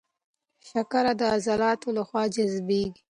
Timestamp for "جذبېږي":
2.35-2.99